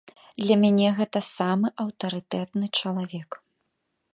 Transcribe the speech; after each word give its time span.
Для 0.43 0.55
мяне 0.61 0.87
гэта 0.99 1.21
самы 1.27 1.67
аўтарытэтны 1.83 2.65
чалавек. 2.81 3.29